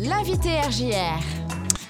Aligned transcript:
L'invité 0.00 0.60
RJR. 0.60 1.20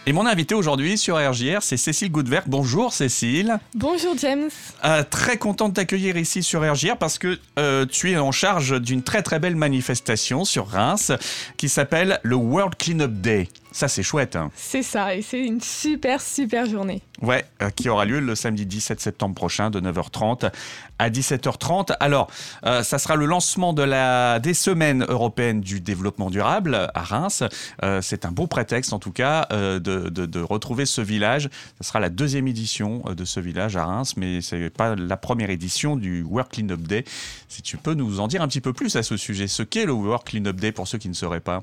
Et 0.07 0.15
mon 0.15 0.25
invité 0.25 0.55
aujourd'hui 0.55 0.97
sur 0.97 1.17
RJR, 1.17 1.59
c'est 1.61 1.77
Cécile 1.77 2.11
Goudvert. 2.11 2.45
Bonjour 2.47 2.95
Cécile. 2.95 3.59
Bonjour 3.75 4.17
James. 4.17 4.49
Euh, 4.87 5.05
très 5.05 5.37
content 5.37 5.69
de 5.69 5.75
t'accueillir 5.75 6.17
ici 6.17 6.43
sur 6.43 6.63
RJR 6.63 6.97
parce 6.97 7.19
que 7.19 7.39
euh, 7.59 7.85
tu 7.85 8.13
es 8.13 8.17
en 8.17 8.33
charge 8.33 8.81
d'une 8.81 9.03
très 9.03 9.23
très 9.23 9.39
belle 9.39 9.57
manifestation 9.57 10.47
sur 10.47 10.69
Reims 10.69 11.13
qui 11.59 11.69
s'appelle 11.69 12.19
le 12.23 12.37
World 12.37 12.77
Cleanup 12.79 13.21
Day. 13.21 13.49
Ça, 13.71 13.87
c'est 13.87 14.03
chouette. 14.03 14.35
hein. 14.35 14.51
C'est 14.57 14.83
ça, 14.83 15.15
et 15.15 15.23
c'est 15.23 15.45
une 15.45 15.61
super, 15.61 16.21
super 16.23 16.65
journée. 16.67 17.03
Ouais, 17.21 17.45
euh, 17.63 17.69
qui 17.71 17.89
aura 17.89 18.05
lieu 18.07 18.19
le 18.19 18.35
samedi 18.35 18.65
17 18.65 19.01
septembre 19.01 19.35
prochain 19.35 19.71
de 19.71 19.81
9h30 19.81 20.51
à 20.99 21.11
17h30. 21.11 21.93
Alors, 22.01 22.31
euh, 22.65 22.83
ça 22.83 22.99
sera 22.99 23.15
le 23.17 23.27
lancement 23.27 23.73
de 23.75 23.83
la, 23.83 24.39
des 24.41 24.55
semaines 24.55 25.05
européennes 25.09 25.61
du 25.61 25.81
développement 25.81 26.31
durable 26.31 26.89
à 26.95 27.03
Reims. 27.03 27.45
Euh, 27.85 28.01
c'est 28.03 28.25
un 28.25 28.31
beau 28.33 28.47
prétexte, 28.47 28.93
en 28.93 28.99
tout 28.99 29.13
cas, 29.13 29.47
de, 29.51 29.79
de- 29.79 30.09
de 30.27 30.41
retrouver 30.41 30.87
ce 30.87 31.01
village. 31.01 31.51
Ce 31.81 31.87
sera 31.89 32.01
la 32.01 32.09
deuxième 32.09 32.49
édition 32.49 33.03
de 33.15 33.25
ce 33.25 33.39
village 33.39 33.77
à 33.77 33.85
Reims, 33.85 34.15
mais 34.17 34.41
c'est 34.41 34.71
pas 34.71 34.97
la 34.97 35.17
première 35.17 35.51
édition 35.51 35.95
du 35.97 36.23
World 36.23 36.51
Cleanup 36.51 36.81
Day. 36.87 37.05
Si 37.49 37.63
tu 37.63 37.77
peux 37.77 37.95
nous 37.95 38.21
en 38.21 38.29
dire 38.29 38.41
un 38.43 38.49
petit 38.49 38.61
peu 38.63 38.73
plus 38.73 38.97
à 38.97 39.03
ce 39.03 39.17
sujet, 39.17 39.47
ce 39.47 39.63
qu'est 39.63 39.85
le 39.87 39.93
World 39.93 40.25
Cleanup 40.25 40.57
Day 40.59 40.73
pour 40.73 40.89
ceux 40.89 40.99
qui 40.99 41.09
ne 41.09 41.15
sauraient 41.15 41.41
pas? 41.41 41.63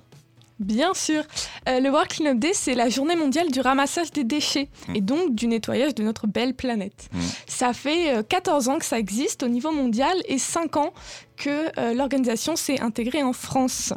Bien 0.60 0.94
sûr, 0.94 1.24
Euh, 1.68 1.80
le 1.80 1.90
World 1.90 2.10
Cleanup 2.10 2.40
Day, 2.40 2.52
c'est 2.54 2.76
la 2.76 2.90
journée 2.90 3.16
mondiale 3.16 3.50
du 3.50 3.60
ramassage 3.60 4.12
des 4.12 4.24
déchets 4.24 4.70
et 4.94 5.02
donc 5.02 5.34
du 5.34 5.48
nettoyage 5.48 5.96
de 5.96 6.04
notre 6.04 6.28
belle 6.28 6.54
planète. 6.54 7.10
Mm. 7.12 7.20
Ça 7.48 7.74
fait 7.74 8.18
euh, 8.18 8.24
14 8.24 8.70
ans 8.70 8.78
que 8.78 8.86
ça 8.86 9.00
existe 9.00 9.42
au 9.42 9.48
niveau 9.48 9.72
mondial 9.72 10.16
et 10.26 10.38
5 10.38 10.78
ans 10.78 10.94
que 11.38 11.72
euh, 11.80 11.94
l'organisation 11.96 12.56
s'est 12.56 12.80
intégrée 12.82 13.24
en 13.24 13.34
France. 13.34 13.94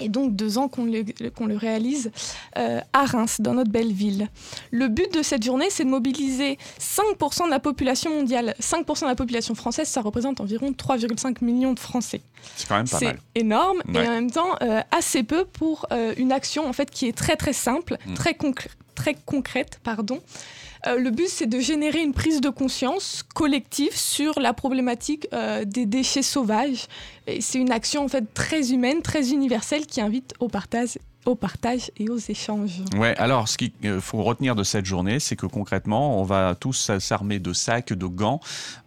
Et 0.00 0.08
donc 0.08 0.34
deux 0.34 0.58
ans 0.58 0.68
qu'on 0.68 0.84
le, 0.84 1.56
réalise 1.56 2.10
euh, 2.58 2.80
à 2.92 3.04
Reims, 3.04 3.36
dans 3.40 3.54
notre 3.54 3.70
belle 3.70 3.92
ville. 3.92 4.28
Le 4.70 4.88
but 4.88 5.12
de 5.14 5.22
cette 5.22 5.42
journée, 5.44 5.66
c'est 5.70 5.84
de 5.84 5.88
mobiliser 5.88 6.58
5% 6.80 7.44
de 7.46 7.50
la 7.50 7.60
population 7.60 8.10
mondiale. 8.10 8.54
5% 8.60 9.02
de 9.02 9.06
la 9.06 9.14
population 9.14 9.54
française, 9.54 9.88
ça 9.88 10.00
représente 10.00 10.40
environ 10.40 10.72
3,5 10.72 11.44
millions 11.44 11.72
de 11.74 11.78
Français. 11.80 12.22
C'est 12.56 12.68
quand 12.68 12.76
même 12.76 12.88
pas 12.88 12.98
C'est 12.98 13.04
mal. 13.06 13.18
énorme 13.34 13.82
Ouais. 13.88 14.04
et 14.04 14.08
en 14.08 14.12
même 14.12 14.30
temps 14.30 14.56
euh, 14.62 14.80
assez 14.90 15.22
peu 15.22 15.44
pour 15.44 15.86
euh, 15.92 16.12
une 16.16 16.32
action 16.32 16.66
en 16.68 16.72
fait 16.72 16.90
qui 16.90 17.06
est 17.06 17.16
très 17.16 17.36
très 17.36 17.52
simple, 17.52 17.96
Mm. 18.06 18.14
très, 18.14 18.32
concr- 18.32 18.66
très 18.94 19.14
concrète. 19.26 19.80
Pardon. 19.84 20.18
Euh, 20.86 20.98
le 20.98 21.10
but 21.10 21.28
c'est 21.28 21.46
de 21.46 21.58
générer 21.60 22.02
une 22.02 22.12
prise 22.12 22.40
de 22.40 22.48
conscience 22.50 23.22
collective 23.34 23.96
sur 23.96 24.38
la 24.40 24.52
problématique 24.52 25.26
euh, 25.32 25.64
des 25.64 25.86
déchets 25.86 26.22
sauvages. 26.22 26.86
Et 27.26 27.40
c'est 27.40 27.58
une 27.58 27.70
action 27.72 28.04
en 28.04 28.08
fait 28.08 28.34
très 28.34 28.72
humaine, 28.72 29.00
très 29.02 29.30
universelle 29.32 29.86
qui 29.86 30.00
invite 30.00 30.34
au 30.40 30.48
partage, 30.48 30.98
au 31.24 31.34
partage 31.34 31.90
et 31.96 32.08
aux 32.10 32.18
échanges. 32.18 32.82
Ouais, 32.96 33.14
alors 33.18 33.48
ce 33.48 33.56
qu'il 33.56 33.72
euh, 33.86 34.00
faut 34.00 34.22
retenir 34.22 34.54
de 34.54 34.62
cette 34.62 34.84
journée, 34.84 35.20
c'est 35.20 35.36
que 35.36 35.46
concrètement, 35.46 36.20
on 36.20 36.22
va 36.24 36.54
tous 36.58 36.90
s'armer 36.98 37.38
de 37.38 37.52
sacs, 37.52 37.92
de 37.92 38.06
gants 38.06 38.40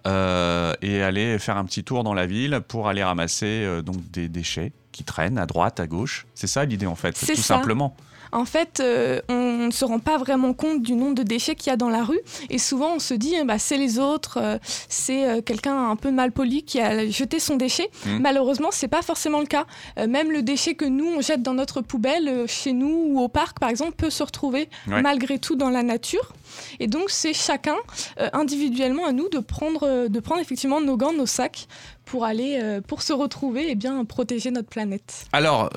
euh, 0.06 0.73
et 0.81 1.02
aller 1.02 1.40
faire 1.40 1.58
un 1.58 1.66
petit 1.66 1.84
tour 1.84 2.03
dans 2.03 2.14
la 2.14 2.25
ville 2.28 2.62
pour 2.68 2.88
aller 2.88 3.03
ramasser 3.03 3.64
euh, 3.64 3.81
donc 3.81 3.98
des 4.12 4.30
déchets 4.30 4.72
qui 4.92 5.03
traînent 5.03 5.38
à 5.38 5.45
droite, 5.45 5.80
à 5.80 5.88
gauche. 5.88 6.25
C'est 6.36 6.48
ça 6.48 6.66
l'idée 6.66 6.86
en 6.86 6.95
fait, 6.95 7.18
C'est 7.18 7.34
tout 7.34 7.42
ça. 7.42 7.56
simplement. 7.56 7.95
En 8.31 8.45
fait, 8.45 8.80
euh, 8.80 9.22
on 9.30 9.67
ne 9.67 9.72
se 9.72 9.86
rend 9.86 10.00
pas 10.00 10.17
vraiment 10.17 10.53
compte 10.53 10.81
du 10.81 10.94
nombre 10.94 11.16
de 11.16 11.23
déchets 11.23 11.56
qu'il 11.56 11.70
y 11.70 11.73
a 11.73 11.78
dans 11.78 11.89
la 11.89 12.03
rue. 12.03 12.20
Et 12.50 12.58
souvent, 12.58 12.95
on 12.95 13.00
se 13.00 13.14
dit, 13.14 13.36
eh 13.39 13.44
bah, 13.44 13.59
c'est 13.59 13.78
les 13.78 14.00
autres, 14.00 14.38
euh, 14.42 14.58
c'est 14.89 15.28
euh, 15.28 15.42
quelqu'un 15.42 15.89
un 15.89 15.95
peu 15.95 16.11
mal 16.11 16.31
poli 16.31 16.64
qui 16.64 16.80
a 16.80 17.08
jeté 17.09 17.39
son 17.39 17.56
déchet. 17.56 17.89
Mhm. 18.06 18.19
Malheureusement, 18.22 18.69
c'est 18.72 18.88
pas 18.88 19.02
forcément 19.02 19.39
le 19.39 19.45
cas. 19.47 19.66
Même 20.08 20.31
le 20.31 20.42
déchet 20.42 20.75
que 20.75 20.86
nous, 20.86 21.08
on 21.08 21.22
jette 21.22 21.42
dans 21.42 21.53
notre 21.53 21.81
poubelle, 21.81 22.45
chez 22.47 22.73
nous 22.73 23.06
ou 23.09 23.19
au 23.22 23.28
parc, 23.28 23.59
par 23.59 23.69
exemple, 23.69 23.94
peut 23.94 24.09
se 24.09 24.23
retrouver 24.23 24.69
Ouais. 24.88 25.02
malgré 25.02 25.39
tout 25.39 25.56
dans 25.56 25.69
la 25.69 25.84
nature. 25.84 26.34
Et 26.80 26.88
donc, 26.88 27.09
c'est 27.09 27.34
chacun, 27.34 27.76
euh, 28.20 28.30
individuellement, 28.34 29.06
à 29.06 29.12
nous 29.12 29.30
de 29.30 29.40
prendre, 29.40 29.84
euh, 29.84 30.08
de 30.08 30.20
prendre 30.20 30.42
effectivement 30.42 30.81
nos 30.81 30.97
gants, 30.97 31.13
nos 31.13 31.25
sacs, 31.25 31.68
pour 32.06 32.24
aller, 32.24 32.59
euh, 32.62 32.80
pour 32.80 33.02
se 33.02 33.12
retrouver 33.12 33.69
et 33.69 33.75
bien 33.75 34.06
protéger 34.06 34.50
notre 34.50 34.69
planète. 34.69 35.25
Alors, 35.34 35.69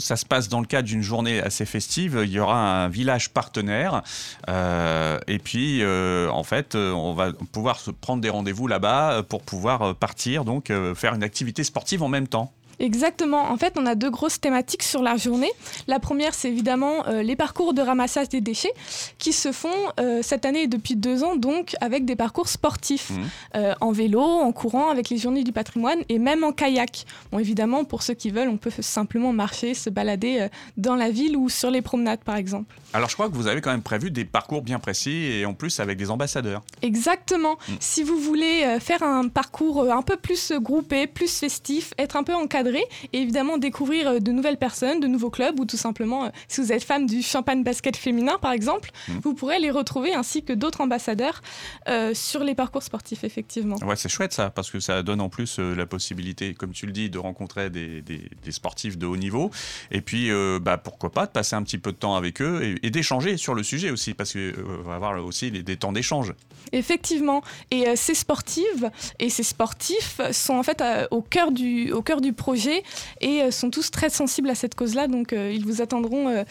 ça 0.00 0.16
se 0.16 0.24
passe 0.24 0.48
dans 0.48 0.60
le 0.60 0.66
cadre 0.66 0.88
d'une 0.88 1.02
journée 1.02 1.40
assez 1.40 1.66
festive. 1.66 2.20
Il 2.24 2.30
y 2.30 2.40
aura 2.40 2.84
un 2.84 2.88
village 2.88 3.30
partenaire. 3.30 4.02
et 4.48 5.38
puis, 5.38 5.84
en 5.84 6.42
fait, 6.44 6.74
on 6.74 7.12
va 7.12 7.32
pouvoir 7.52 7.78
se 7.78 7.90
prendre 7.90 8.22
des 8.22 8.30
rendez-vous 8.30 8.68
là-bas 8.68 9.22
pour 9.28 9.42
pouvoir 9.42 9.94
partir, 9.96 10.44
donc 10.46 10.72
faire 10.94 11.14
une 11.14 11.22
activité 11.22 11.62
sportive 11.62 12.02
en 12.02 12.08
même 12.08 12.26
temps. 12.26 12.52
Exactement. 12.78 13.50
En 13.50 13.56
fait, 13.56 13.74
on 13.76 13.86
a 13.86 13.94
deux 13.94 14.10
grosses 14.10 14.40
thématiques 14.40 14.82
sur 14.82 15.02
la 15.02 15.16
journée. 15.16 15.50
La 15.86 15.98
première, 15.98 16.34
c'est 16.34 16.48
évidemment 16.48 17.06
euh, 17.06 17.22
les 17.22 17.36
parcours 17.36 17.72
de 17.72 17.80
ramassage 17.80 18.28
des 18.28 18.40
déchets 18.40 18.72
qui 19.18 19.32
se 19.32 19.52
font 19.52 19.68
euh, 19.98 20.20
cette 20.22 20.44
année 20.44 20.62
et 20.62 20.66
depuis 20.66 20.96
deux 20.96 21.24
ans, 21.24 21.36
donc 21.36 21.74
avec 21.80 22.04
des 22.04 22.16
parcours 22.16 22.48
sportifs, 22.48 23.10
Mhm. 23.10 23.24
Euh, 23.56 23.74
en 23.80 23.92
vélo, 23.92 24.20
en 24.20 24.52
courant, 24.52 24.90
avec 24.90 25.08
les 25.10 25.18
journées 25.18 25.44
du 25.44 25.52
patrimoine 25.52 26.00
et 26.08 26.18
même 26.18 26.44
en 26.44 26.52
kayak. 26.52 27.04
Bon, 27.30 27.38
évidemment, 27.38 27.84
pour 27.84 28.02
ceux 28.02 28.14
qui 28.14 28.30
veulent, 28.30 28.48
on 28.48 28.56
peut 28.56 28.72
simplement 28.80 29.32
marcher, 29.32 29.74
se 29.74 29.90
balader 29.90 30.48
dans 30.76 30.96
la 30.96 31.10
ville 31.10 31.36
ou 31.36 31.48
sur 31.48 31.70
les 31.70 31.82
promenades, 31.82 32.20
par 32.24 32.36
exemple. 32.36 32.74
Alors, 32.96 33.10
je 33.10 33.14
crois 33.14 33.28
que 33.28 33.34
vous 33.34 33.46
avez 33.46 33.60
quand 33.60 33.70
même 33.70 33.82
prévu 33.82 34.10
des 34.10 34.24
parcours 34.24 34.62
bien 34.62 34.78
précis 34.78 35.10
et 35.26 35.44
en 35.44 35.52
plus 35.52 35.80
avec 35.80 35.98
des 35.98 36.10
ambassadeurs. 36.10 36.62
Exactement. 36.80 37.58
Mm. 37.68 37.72
Si 37.78 38.02
vous 38.02 38.16
voulez 38.18 38.62
euh, 38.64 38.80
faire 38.80 39.02
un 39.02 39.28
parcours 39.28 39.82
euh, 39.82 39.90
un 39.90 40.00
peu 40.02 40.16
plus 40.16 40.52
groupé, 40.52 41.06
plus 41.06 41.30
festif, 41.38 41.92
être 41.98 42.16
un 42.16 42.22
peu 42.22 42.34
encadré 42.34 42.82
et 43.12 43.18
évidemment 43.20 43.58
découvrir 43.58 44.08
euh, 44.08 44.18
de 44.18 44.32
nouvelles 44.32 44.56
personnes, 44.56 45.00
de 45.00 45.06
nouveaux 45.08 45.28
clubs 45.28 45.60
ou 45.60 45.66
tout 45.66 45.76
simplement, 45.76 46.30
si 46.48 46.62
vous 46.62 46.72
êtes 46.72 46.84
fan 46.84 47.04
du 47.04 47.20
champagne 47.22 47.62
basket 47.62 47.96
féminin 47.96 48.38
par 48.40 48.52
exemple, 48.52 48.90
Mm. 49.08 49.18
vous 49.22 49.34
pourrez 49.34 49.58
les 49.58 49.70
retrouver 49.70 50.14
ainsi 50.14 50.42
que 50.42 50.52
d'autres 50.54 50.80
ambassadeurs 50.80 51.42
euh, 51.88 52.14
sur 52.14 52.42
les 52.44 52.54
parcours 52.54 52.82
sportifs 52.82 53.24
effectivement. 53.24 53.76
Ouais, 53.84 53.96
c'est 53.96 54.08
chouette 54.08 54.32
ça, 54.32 54.48
parce 54.48 54.70
que 54.70 54.80
ça 54.80 55.02
donne 55.02 55.20
en 55.20 55.28
plus 55.28 55.58
euh, 55.58 55.74
la 55.74 55.84
possibilité, 55.86 56.54
comme 56.54 56.72
tu 56.72 56.86
le 56.86 56.92
dis, 56.92 57.10
de 57.10 57.18
rencontrer 57.18 57.68
des, 57.68 58.00
des- 58.00 58.30
des 58.42 58.52
sportifs 58.52 58.96
de 58.96 59.04
haut 59.06 59.16
niveau. 59.16 59.50
Et 59.90 60.00
puis, 60.00 60.30
euh, 60.30 60.58
bah, 60.62 60.78
pourquoi 60.78 61.10
pas, 61.12 61.26
de 61.26 61.30
passer 61.32 61.56
un 61.56 61.62
petit 61.62 61.78
peu 61.78 61.92
de 61.92 61.96
temps 61.98 62.14
avec 62.16 62.40
eux 62.40 62.62
et, 62.82 62.85
et 62.86 62.90
d'échanger 62.90 63.36
sur 63.36 63.54
le 63.54 63.62
sujet 63.62 63.90
aussi, 63.90 64.14
parce 64.14 64.32
qu'on 64.32 64.82
va 64.84 64.94
avoir 64.94 65.12
aussi 65.24 65.50
les- 65.50 65.62
des 65.64 65.76
temps 65.76 65.92
d'échange. 65.92 66.32
Effectivement. 66.72 67.42
Et 67.70 67.88
euh, 67.88 67.94
ces 67.96 68.14
sportives 68.14 68.90
et 69.18 69.28
ces 69.30 69.42
sportifs 69.42 70.20
sont 70.32 70.54
en 70.54 70.62
fait 70.62 70.80
euh, 70.80 71.06
au, 71.10 71.20
cœur 71.22 71.50
du, 71.50 71.90
au 71.92 72.02
cœur 72.02 72.20
du 72.20 72.32
projet 72.32 72.82
et 73.20 73.42
euh, 73.42 73.50
sont 73.50 73.70
tous 73.70 73.90
très 73.90 74.10
sensibles 74.10 74.50
à 74.50 74.54
cette 74.54 74.74
cause-là. 74.74 75.08
Donc 75.08 75.32
euh, 75.32 75.50
ils 75.52 75.64
vous 75.66 75.80
attendront 75.82 76.28
euh, 76.28 76.44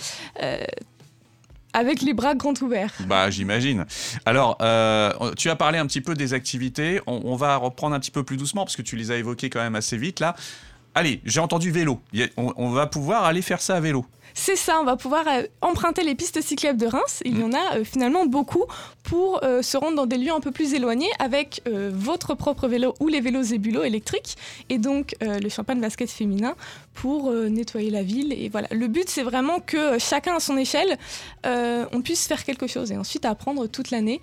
euh, 0.43 0.63
avec 1.73 2.01
les 2.01 2.13
bras 2.13 2.35
grands 2.35 2.53
ouverts. 2.61 2.93
Bah, 3.07 3.29
j'imagine. 3.29 3.85
Alors, 4.25 4.57
euh, 4.61 5.11
tu 5.37 5.49
as 5.49 5.55
parlé 5.57 5.77
un 5.77 5.85
petit 5.85 6.01
peu 6.01 6.13
des 6.13 6.33
activités. 6.33 7.01
On, 7.07 7.21
on 7.25 7.35
va 7.35 7.57
reprendre 7.57 7.95
un 7.95 7.99
petit 7.99 8.11
peu 8.11 8.23
plus 8.23 8.37
doucement, 8.37 8.63
parce 8.63 8.77
que 8.77 8.81
tu 8.81 8.95
les 8.95 9.11
as 9.11 9.17
évoquées 9.17 9.49
quand 9.49 9.61
même 9.61 9.75
assez 9.75 9.97
vite 9.97 10.19
là. 10.21 10.35
Allez, 10.95 11.21
j'ai 11.25 11.39
entendu 11.41 11.71
vélo. 11.71 11.99
On, 12.37 12.53
on 12.55 12.69
va 12.71 12.87
pouvoir 12.87 13.25
aller 13.25 13.41
faire 13.41 13.61
ça 13.61 13.75
à 13.75 13.79
vélo. 13.79 14.05
C'est 14.37 14.57
ça, 14.57 14.79
on 14.81 14.83
va 14.83 14.97
pouvoir 14.97 15.25
euh, 15.29 15.43
emprunter 15.61 16.03
les 16.03 16.13
pistes 16.13 16.41
cyclables 16.41 16.77
de 16.77 16.87
Reims. 16.87 17.21
Il 17.23 17.39
y 17.39 17.43
en 17.43 17.53
a 17.53 17.77
euh, 17.77 17.83
finalement 17.85 18.25
beaucoup 18.25 18.65
pour 19.03 19.41
euh, 19.43 19.61
se 19.61 19.77
rendre 19.77 19.95
dans 19.95 20.05
des 20.05 20.17
lieux 20.17 20.33
un 20.33 20.41
peu 20.41 20.51
plus 20.51 20.73
éloignés 20.73 21.09
avec 21.19 21.61
votre 21.93 22.33
propre 22.33 22.67
vélo 22.67 22.93
ou 22.99 23.07
les 23.07 23.21
vélos 23.21 23.43
Zébulo 23.43 23.83
électriques 23.83 24.35
et 24.69 24.77
donc 24.77 25.15
le 25.21 25.47
champagne 25.47 25.79
basket 25.79 26.09
féminin 26.09 26.55
pour 26.95 27.31
nettoyer 27.31 27.91
la 27.91 28.01
ville. 28.03 28.33
Et 28.33 28.49
voilà, 28.49 28.67
le 28.71 28.87
but 28.87 29.07
c'est 29.07 29.21
vraiment 29.23 29.59
que 29.59 29.99
chacun 29.99 30.35
à 30.35 30.39
son 30.39 30.57
échelle, 30.57 30.97
on 31.43 32.01
puisse 32.03 32.27
faire 32.27 32.43
quelque 32.43 32.65
chose 32.67 32.91
et 32.91 32.97
ensuite 32.97 33.25
apprendre 33.25 33.67
toute 33.67 33.91
l'année 33.91 34.21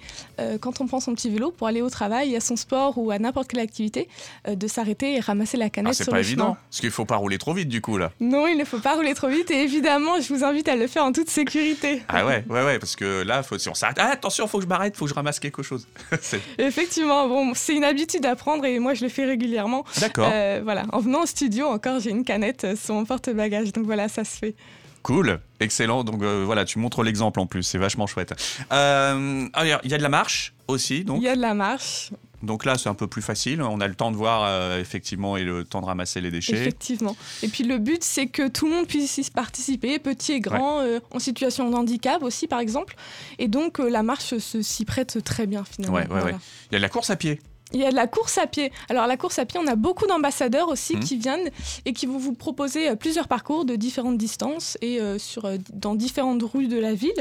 quand 0.61 0.81
on 0.81 0.87
prend 0.87 0.99
son 1.01 1.15
petit 1.15 1.31
vélo 1.31 1.53
pour 1.53 1.69
aller 1.69 1.81
au 1.83 1.91
travail, 1.91 2.35
à 2.37 2.41
son 2.41 2.57
sport 2.57 2.99
ou 2.99 3.11
à 3.13 3.19
n'importe 3.19 3.49
quelle 3.49 3.61
activité, 3.61 4.09
de 4.49 4.67
s'arrêter 4.67 5.15
et 5.15 5.21
ramasser 5.21 5.57
la 5.57 5.67
Ah, 5.67 5.71
canette 5.71 5.95
c'est 5.95 6.05
sur 6.05 6.11
pas 6.13 6.19
le 6.19 6.25
évident, 6.25 6.45
chemin. 6.55 6.59
Parce 6.71 6.81
qu'il 6.81 6.91
faut 6.91 7.05
pas 7.05 7.17
rouler 7.17 7.39
trop 7.39 7.53
vite 7.53 7.69
du 7.69 7.81
coup 7.81 7.99
là. 7.99 8.13
Non, 8.21 8.47
il 8.47 8.57
ne 8.57 8.65
faut 8.65 8.79
pas 8.79 8.95
rouler 8.95 9.15
trop 9.15 9.29
vite 9.29 9.51
et 9.51 9.63
évidemment, 9.63 10.21
je 10.21 10.33
vous 10.33 10.43
invite 10.43 10.69
à 10.69 10.77
le 10.77 10.87
faire 10.87 11.05
en 11.05 11.13
toute 11.13 11.29
sécurité. 11.29 12.03
Ah 12.09 12.25
ouais, 12.25 12.45
ouais, 12.49 12.65
ouais, 12.65 12.79
parce 12.79 12.97
que 12.97 13.23
là, 13.23 13.43
faut, 13.43 13.59
si 13.59 13.69
on 13.69 13.75
s'arrête, 13.75 13.99
ah, 14.01 14.11
attention, 14.13 14.47
faut 14.47 14.59
que 14.59 14.65
je 14.65 14.69
m'arrête, 14.69 14.97
faut 14.97 15.05
que 15.05 15.11
je 15.11 15.15
ramasse 15.15 15.39
quelque 15.39 15.63
chose. 15.63 15.87
Effectivement, 16.59 17.29
bon, 17.29 17.53
c'est 17.55 17.75
une 17.75 17.85
habitude 17.85 18.25
à 18.25 18.37
prendre 18.37 18.65
et 18.65 18.79
moi 18.79 18.95
je 18.95 19.03
le 19.03 19.11
fais 19.11 19.25
régulièrement. 19.25 19.85
D'accord. 20.01 20.29
Euh, 20.33 20.61
voilà, 20.65 20.85
en 20.93 21.01
venant 21.01 21.23
au 21.23 21.27
studio 21.27 21.67
encore, 21.67 22.01
j'ai 22.01 22.11
une 22.11 22.25
canette 22.25 22.67
sur 22.77 22.95
mon 22.95 23.05
porte-bagages, 23.05 23.73
donc 23.73 23.85
voilà, 23.85 24.09
ça 24.09 24.25
se 24.25 24.39
fait. 24.39 24.55
Cool, 25.03 25.41
excellent. 25.61 26.05
Donc 26.05 26.23
euh, 26.23 26.43
voilà, 26.45 26.65
tu 26.65 26.79
montres 26.79 27.03
l'exemple 27.03 27.41
en 27.41 27.47
plus, 27.47 27.63
c'est 27.65 27.79
vachement 27.79 28.07
chouette. 28.07 28.35
Euh, 28.73 29.49
alors, 29.53 29.81
il 29.85 29.91
y 29.91 29.95
a 29.95 29.99
de 29.99 30.03
la 30.03 30.09
marche 30.09 30.55
aussi, 30.69 31.05
donc? 31.05 31.19
Il 31.21 31.25
y 31.25 31.29
a 31.29 31.37
de 31.37 31.41
la 31.41 31.55
marche, 31.55 32.11
Donc 32.43 32.65
là, 32.65 32.77
c'est 32.77 32.89
un 32.89 32.95
peu 32.95 33.07
plus 33.07 33.23
facile. 33.23 33.63
On 33.63 33.81
a 33.81 33.87
le 33.89 33.95
temps 33.95 34.11
de 34.11 34.17
voir 34.17 34.43
euh, 34.45 34.81
effectivement 34.81 35.37
et 35.37 35.45
le 35.45 35.65
temps 35.65 35.81
de 35.81 35.87
ramasser 35.87 36.21
les 36.21 36.31
déchets. 36.31 36.55
effectivement. 36.57 37.17
Et 37.43 37.49
puis 37.49 37.65
le 37.65 37.79
but, 37.79 38.03
c'est 38.03 38.27
que 38.27 38.49
tout 38.49 38.67
le 38.67 38.73
monde 38.73 38.87
puisse 38.87 39.19
y 39.19 39.31
participer, 39.31 39.99
petits 39.99 40.33
et 40.33 40.41
grands, 40.41 40.81
euh, 40.81 40.99
en 41.13 41.19
situation 41.19 41.71
de 41.71 41.75
handicap 41.77 42.23
aussi, 42.23 42.49
par 42.49 42.61
exemple. 42.61 42.97
Et 43.39 43.49
donc 43.49 43.79
euh, 43.81 43.89
la 43.89 44.03
marche 44.03 44.37
s'y 44.39 44.85
prête 44.85 45.23
très 45.25 45.47
bien 45.47 45.65
finalement. 45.65 45.95
Ouais, 45.97 46.03
ouais, 46.03 46.09
Voilà. 46.09 46.25
ouais. 46.27 46.35
Il 46.71 46.75
y 46.75 46.77
a 46.77 46.79
de 46.79 46.83
la 46.83 46.89
course 46.89 47.11
à 47.11 47.17
pied. 47.17 47.41
Il 47.73 47.81
y 47.81 47.85
a 47.85 47.91
de 47.91 47.97
la 47.97 48.07
course 48.07 48.39
à 48.39 48.47
pied. 48.47 48.73
Alors 48.89 49.07
la 49.07 49.17
course 49.17 49.39
à 49.39 49.45
pied, 49.45 49.59
on 49.63 49.67
a 49.67 49.77
beaucoup 49.77 50.07
d'ambassadeurs 50.07 50.69
aussi 50.69 50.95
Mhm. 50.97 51.01
qui 51.01 51.17
viennent 51.17 51.51
et 51.85 51.93
qui 51.93 52.07
vont 52.07 52.19
vous 52.19 52.33
proposer 52.35 52.91
euh, 52.91 52.97
plusieurs 52.97 53.29
parcours 53.29 53.65
de 53.65 53.77
différentes 53.77 54.19
distances 54.19 54.77
et 54.83 55.01
euh, 55.01 55.19
sur, 55.19 55.45
euh, 55.45 55.57
dans 55.73 55.95
différentes 55.95 56.43
rues 56.43 56.69
de 56.69 56.79
la 56.79 56.95
ville. 56.95 57.13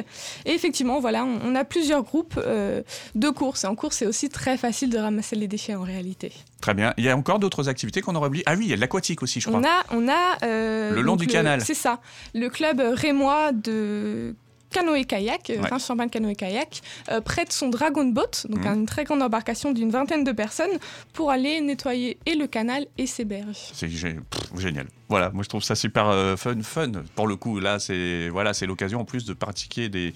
Et 0.46 0.52
effectivement, 0.52 1.00
voilà, 1.00 1.24
on, 1.26 1.40
on 1.44 1.56
a 1.56 1.64
plusieurs 1.64 2.04
groupes 2.04 2.36
euh, 2.38 2.82
de 3.16 3.30
courses. 3.30 3.64
Et 3.64 3.68
en 3.68 3.76
course, 3.76 3.98
c'est 3.98 4.06
aussi 4.08 4.30
très 4.30 4.58
facile 4.58 4.90
de 4.90 4.98
ramasser 4.98 5.36
les 5.36 5.48
déchets 5.48 5.76
en 5.76 5.84
réalité. 5.84 6.32
Très 6.62 6.74
bien. 6.74 6.94
Il 6.98 7.04
y 7.04 7.10
a 7.10 7.18
encore 7.18 7.40
d'autres 7.40 7.70
activités 7.70 8.02
qu'on 8.02 8.16
aurait 8.16 8.28
oubliées? 8.28 8.44
Ah 8.46 8.54
oui, 8.58 8.66
il 8.66 8.70
y 8.70 8.74
a 8.74 8.76
de 8.76 8.82
l'aquatique 8.82 9.24
aussi, 9.24 9.40
je 9.42 9.48
crois. 9.48 9.60
On 9.60 9.64
a, 9.64 9.84
on 9.92 10.08
a 10.08 10.38
euh, 10.44 10.92
Le 10.94 11.02
long 11.02 11.16
du 11.16 11.28
canal. 11.28 11.62
C'est 11.62 11.74
ça. 11.74 12.00
Le 12.36 12.50
club 12.50 12.82
rémois 12.94 13.52
de 13.52 14.36
canoë-kayak, 14.72 15.50
euh, 15.50 15.62
Ouais. 15.62 15.70
Reims 15.70 15.86
Champagne 15.88 16.10
canoë-kayak, 16.10 16.82
euh, 17.12 17.22
prête 17.22 17.52
son 17.54 17.70
Dragon 17.70 18.06
Boat, 18.06 18.46
donc 18.50 18.66
Mhm. 18.66 18.74
une 18.80 18.86
très 18.86 19.04
grande 19.04 19.22
embarcation 19.22 19.72
d'une 19.72 19.92
vingtaine 19.92 20.24
de 20.24 20.32
personnes, 20.32 20.78
pour 21.14 21.30
aller 21.32 21.62
nettoyer 21.62 22.18
et 22.26 22.36
le 22.36 22.48
canal 22.48 22.86
et 22.98 23.08
ses 23.08 23.26
berges. 23.26 23.70
C'est 23.74 23.90
génial. 23.90 24.88
Voilà, 25.10 25.30
moi 25.32 25.44
je 25.44 25.50
trouve 25.50 25.62
ça 25.64 25.76
super 25.76 26.08
euh, 26.08 26.38
fun, 26.38 26.56
fun. 26.64 26.92
Pour 27.16 27.28
le 27.28 27.36
coup, 27.36 27.60
là, 27.60 27.80
c'est 27.80 28.30
voilà, 28.30 28.54
c'est 28.54 28.66
l'occasion 28.66 29.02
en 29.02 29.06
plus 29.06 29.26
de 29.26 29.34
pratiquer 29.34 29.90
des, 29.90 30.14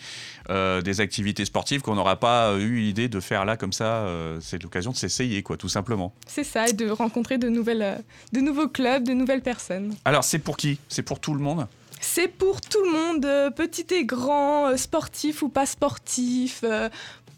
euh, 0.50 0.82
des 0.82 1.02
activités 1.02 1.44
sportives 1.44 1.82
qu'on 1.82 1.96
n'aura 1.96 2.18
pas 2.18 2.54
eu 2.58 2.78
l'idée 2.78 3.10
de 3.10 3.20
faire 3.20 3.44
là 3.46 3.58
comme 3.58 3.74
ça. 3.74 4.06
c'est 4.42 4.62
l'occasion 4.64 4.92
de 4.92 4.96
s'essayer, 4.98 5.44
quoi, 5.44 5.58
tout 5.58 5.68
simplement. 5.70 6.14
C'est 6.28 6.44
ça, 6.44 6.70
et 6.70 6.74
de 6.74 6.90
rencontrer 6.90 7.38
de, 7.38 7.50
nouvelles, 7.50 8.04
de 8.32 8.40
nouveaux 8.40 8.68
clubs, 8.70 9.04
de 9.04 9.14
nouvelles 9.14 9.42
personnes. 9.42 9.94
Alors, 10.06 10.24
c'est 10.24 10.40
pour 10.40 10.56
qui? 10.58 10.80
C'est 10.88 11.02
pour 11.04 11.20
tout 11.20 11.34
le 11.34 11.40
monde? 11.40 11.68
C'est 12.02 12.28
pour 12.28 12.62
tout 12.62 12.84
le 12.84 12.92
monde, 12.92 13.26
euh, 13.26 13.50
petit 13.50 13.86
et 13.94 14.06
grand, 14.06 14.68
euh, 14.70 14.78
sportif 14.78 15.42
ou 15.42 15.50
pas 15.50 15.66
sportif. 15.66 16.64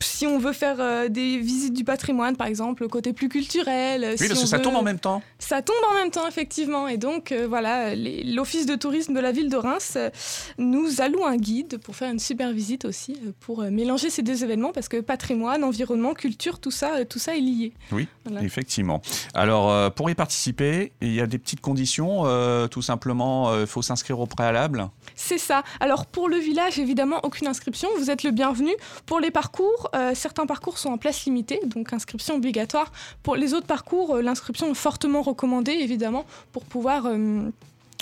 Si 0.02 0.28
on 0.28 0.38
veut 0.38 0.54
faire 0.54 0.78
euh, 0.80 1.08
des 1.10 1.38
visites 1.38 1.74
du 1.74 1.84
patrimoine, 1.84 2.36
par 2.36 2.48
exemple, 2.48 2.84
le 2.84 2.90
côté 2.90 3.14
plus 3.14 3.30
culturel. 3.30 4.04
euh, 4.04 4.12
Oui, 4.12 4.18
si 4.18 4.28
parce 4.28 4.40
on 4.40 4.44
que 4.44 4.50
ça 4.50 4.58
veut- 4.58 4.64
tombe 4.64 4.76
en 4.76 4.82
même 4.84 5.00
temps. 5.00 5.22
Ça 5.40 5.62
tombe 5.62 5.76
en 5.92 5.94
même 5.96 6.12
temps, 6.12 6.28
effectivement. 6.28 6.88
Et 6.88 6.98
donc, 6.98 7.32
euh, 7.32 7.48
voilà, 7.48 7.96
l'Office 7.96 8.66
de 8.66 8.76
tourisme 8.76 9.14
de 9.14 9.20
la 9.20 9.32
ville 9.32 9.50
de 9.50 9.58
Reims 9.58 9.94
euh, 9.96 10.10
nous 10.58 11.02
alloue 11.02 11.26
un 11.26 11.38
guide 11.38 11.78
pour 11.80 11.96
faire 11.96 12.12
une 12.12 12.20
super 12.20 12.52
visite 12.52 12.86
aussi, 12.86 13.18
pour 13.40 13.62
mélanger 13.64 14.10
ces 14.10 14.22
deux 14.22 14.44
événements, 14.44 14.72
parce 14.72 14.88
que 14.90 14.98
patrimoine, 15.02 15.64
environnement, 15.64 16.14
culture, 16.14 16.60
tout 16.60 16.72
ça, 16.72 17.06
tout 17.06 17.20
ça 17.20 17.36
est 17.36 17.42
lié. 17.42 17.74
Oui, 17.92 18.08
Voilà. 18.26 18.44
Effectivement. 18.44 19.02
Alors, 19.34 19.92
pour 19.94 20.10
y 20.10 20.16
participer, 20.16 20.92
il 21.02 21.14
y 21.14 21.22
a 21.22 21.28
des 21.28 21.38
petites 21.38 21.62
conditions. 21.62 22.24
tout 22.70 22.82
simplement, 22.82 23.58
il 23.60 23.68
faut 23.68 23.82
s'inscrire 23.82 24.20
au 24.20 24.26
préalable? 24.26 24.90
C'est 25.16 25.38
ça. 25.38 25.64
Alors, 25.80 26.06
pour 26.06 26.30
le 26.30 26.38
village, 26.38 26.80
évidemment, 26.80 27.20
aucune 27.24 27.48
inscription. 27.48 27.88
Vous 27.98 28.10
êtes 28.12 28.24
le 28.24 28.32
bienvenu. 28.32 28.72
Pour 29.06 29.20
les 29.20 29.32
parcours, 29.32 29.87
euh, 29.96 30.14
certains 30.14 30.46
parcours 30.46 30.78
sont 30.78 30.90
en 30.90 30.98
place 30.98 31.26
limitée, 31.26 31.60
donc 31.66 31.94
inscription 31.94 32.36
obligatoire. 32.36 32.92
Pour 33.24 33.36
les 33.36 33.54
autres 33.54 33.68
parcours, 33.68 34.16
euh, 34.16 34.22
l'inscription 34.22 34.72
est 34.72 34.76
fortement 34.76 35.22
recommandée, 35.22 35.74
évidemment, 35.74 36.26
pour 36.52 36.66
pouvoir. 36.66 37.08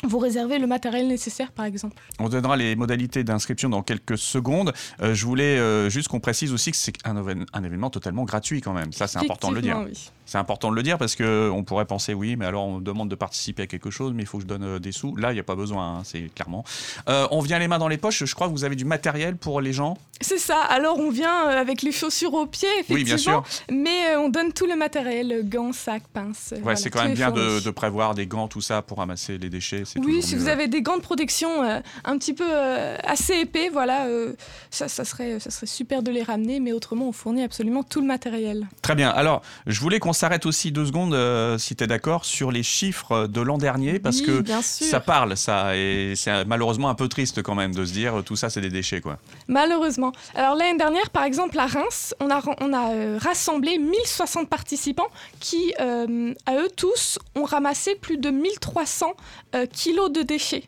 vous 0.10 0.20
réserver 0.20 0.60
le 0.60 0.68
matériel 0.68 1.08
nécessaire, 1.08 1.52
par 1.52 1.66
exemple. 1.66 1.96
On 2.20 2.30
donnera 2.30 2.56
les 2.58 2.76
modalités 2.76 3.24
d'inscription 3.24 3.70
dans 3.70 3.82
quelques 3.84 4.18
secondes. 4.18 4.74
Euh, 5.02 5.14
je 5.14 5.26
voulais 5.26 5.58
euh, 5.58 5.90
juste 5.90 6.08
qu'on 6.08 6.20
précise 6.20 6.54
aussi 6.54 6.72
que 6.72 6.78
c'est 6.78 6.94
un, 7.06 7.16
évén- 7.16 7.46
un 7.54 7.64
événement 7.64 7.90
totalement 7.90 8.24
gratuit 8.24 8.62
quand 8.62 8.74
même. 8.74 8.92
Ça, 8.94 9.08
c'est 9.08 9.20
important 9.20 9.50
de 9.50 9.56
le 9.56 9.62
dire. 9.62 9.84
Oui. 9.86 10.10
C'est 10.28 10.40
important 10.40 10.72
de 10.72 10.76
le 10.76 10.82
dire 10.82 10.98
parce 10.98 11.14
que 11.16 11.52
on 11.54 11.64
pourrait 11.64 11.86
penser 11.86 12.16
oui, 12.16 12.36
mais 12.36 12.46
alors 12.46 12.66
on 12.66 12.78
me 12.80 12.82
demande 12.84 13.10
de 13.10 13.16
participer 13.16 13.64
à 13.64 13.68
quelque 13.68 13.92
chose, 13.92 14.12
mais 14.16 14.24
il 14.24 14.26
faut 14.26 14.38
que 14.40 14.44
je 14.44 14.48
donne 14.48 14.64
euh, 14.64 14.80
des 14.80 14.92
sous. 14.92 15.16
Là, 15.16 15.32
il 15.32 15.36
n'y 15.36 15.40
a 15.40 15.44
pas 15.44 15.56
besoin, 15.56 15.98
hein, 15.98 16.02
c'est 16.04 16.34
clairement. 16.34 16.64
On 17.08 17.40
vient 17.42 17.60
les 17.60 17.68
mains 17.68 17.78
dans 17.78 17.88
les 17.88 17.98
poches. 17.98 18.24
Je 18.26 18.34
crois 18.36 18.48
que 18.48 18.52
vous 18.54 18.64
avez 18.64 18.76
du 18.76 18.86
matériel 18.86 19.36
pour 19.38 19.62
les 19.62 19.74
gens. 19.74 19.98
C'est 20.22 20.38
ça. 20.40 20.62
Alors, 20.62 20.98
on 20.98 21.10
vient 21.12 21.48
avec 21.48 21.82
les 21.82 21.92
chaussures 21.92 22.34
aux 22.34 22.46
pieds, 22.46 22.68
effectivement. 22.80 22.96
Oui, 22.96 23.04
bien 23.04 23.18
sûr. 23.18 23.44
Mais 23.70 24.16
on 24.16 24.30
donne 24.30 24.54
tout 24.54 24.66
le 24.66 24.76
matériel, 24.76 25.42
gants, 25.48 25.74
sacs, 25.74 26.08
pinces. 26.14 26.50
Ouais, 26.54 26.60
voilà, 26.62 26.76
c'est 26.78 26.90
quand 26.90 27.04
même 27.04 27.14
bien 27.14 27.32
de, 27.32 27.60
de 27.60 27.70
prévoir 27.70 28.16
des 28.16 28.26
gants, 28.26 28.48
tout 28.48 28.62
ça, 28.62 28.82
pour 28.82 28.98
ramasser 29.00 29.38
les 29.38 29.50
déchets. 29.50 29.84
Oui, 29.98 30.22
si 30.22 30.36
mieux. 30.36 30.42
vous 30.42 30.48
avez 30.50 30.68
des 30.68 30.82
gants 30.82 30.98
de 30.98 31.02
protection 31.02 31.64
euh, 31.64 31.80
un 32.04 32.18
petit 32.18 32.34
peu 32.34 32.46
euh, 32.48 32.98
assez 33.04 33.34
épais, 33.40 33.70
voilà, 33.72 34.06
euh, 34.08 34.34
ça, 34.70 34.88
ça, 34.88 35.06
serait, 35.06 35.40
ça 35.40 35.52
serait 35.52 35.66
super 35.68 36.04
de 36.04 36.12
les 36.12 36.24
ramener, 36.24 36.60
mais 36.60 36.72
autrement, 36.74 37.08
on 37.08 37.12
fournit 37.12 37.44
absolument 37.44 37.84
tout 37.84 38.02
le 38.02 38.08
matériel. 38.08 38.68
Très 38.82 38.96
bien. 38.96 39.10
Alors, 39.10 39.42
je 39.68 39.80
voulais 39.80 40.00
qu'on 40.00 40.14
s'arrête 40.14 40.46
aussi 40.46 40.72
deux 40.72 40.86
secondes, 40.86 41.16
si 41.60 41.76
tu 41.76 41.84
es 41.84 41.88
d'accord, 41.88 42.26
sur 42.26 42.52
les 42.52 42.64
chiffres 42.64 43.28
de 43.28 43.42
l'an 43.42 43.58
dernier, 43.58 44.00
parce 44.00 44.20
Oui, 44.20 44.44
que 44.44 44.44
ça 44.62 45.00
parle, 45.00 45.38
ça, 45.38 45.76
et 45.76 46.14
c'est 46.16 46.46
malheureusement 46.46 46.90
un 46.90 46.96
peu 46.96 47.08
triste 47.08 47.42
quand 47.42 47.56
même 47.56 47.74
de 47.74 47.86
se 47.86 47.94
dire 47.94 48.24
tout 48.26 48.36
ça, 48.36 48.50
c'est 48.50 48.62
des 48.62 48.70
déchets, 48.70 49.02
quoi. 49.02 49.18
Malheureusement. 49.48 50.12
Alors 50.36 50.56
l'année 50.56 50.78
dernière, 50.78 51.10
par 51.10 51.24
exemple, 51.24 51.58
à 51.60 51.68
Reims, 51.68 52.14
on 52.20 52.30
a, 52.30 52.42
on 52.62 52.74
a 52.74 53.18
rassemblé 53.20 53.78
1060 53.78 54.50
participants 54.50 55.08
qui, 55.40 55.74
à 55.78 56.56
eux 56.56 56.70
tous, 56.76 57.20
ont 57.36 57.44
ramassé 57.46 57.96
plus 57.96 58.18
de 58.18 58.30
1300 58.30 59.14
euh, 59.56 59.66
kilos 59.86 60.12
de 60.12 60.22
déchets. 60.24 60.64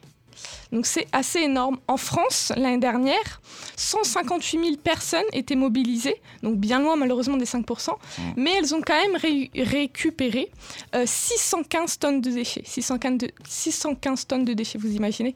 Donc 0.72 0.86
c'est 0.86 1.08
assez 1.12 1.40
énorme. 1.40 1.78
En 1.88 1.98
France, 1.98 2.52
l'année 2.56 2.78
dernière, 2.78 3.42
158 3.78 4.60
000 4.64 4.76
personnes 4.78 5.24
étaient 5.34 5.56
mobilisées, 5.56 6.22
donc 6.44 6.58
bien 6.58 6.80
loin 6.80 6.96
malheureusement 6.96 7.38
des 7.38 7.46
5%, 7.46 7.90
mais 8.36 8.52
elles 8.58 8.76
ont 8.76 8.82
quand 8.86 9.00
même 9.02 9.16
ré- 9.16 9.50
récupéré 9.56 10.52
euh, 10.94 11.06
615 11.08 11.98
tonnes 12.00 12.22
de 12.22 12.30
déchets. 12.30 12.62
615, 12.66 13.18
de- 13.18 13.32
615 13.48 14.28
tonnes 14.28 14.46
de 14.46 14.54
déchets, 14.54 14.78
vous 14.78 14.94
imaginez? 14.94 15.36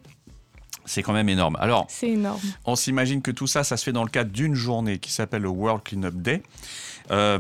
C'est 0.86 1.02
quand 1.04 1.14
même 1.14 1.30
énorme. 1.30 1.56
Alors, 1.60 1.86
C'est 1.90 2.10
énorme. 2.10 2.42
On 2.66 2.76
s'imagine 2.76 3.22
que 3.22 3.32
tout 3.32 3.48
ça, 3.48 3.64
ça 3.64 3.78
se 3.78 3.84
fait 3.84 3.92
dans 3.94 4.04
le 4.04 4.10
cadre 4.10 4.32
d'une 4.32 4.56
journée 4.56 5.00
qui 5.00 5.12
s'appelle 5.12 5.44
le 5.44 5.50
World 5.50 5.84
Cleanup 5.84 6.16
Day. 6.22 6.42
Euh, 7.12 7.40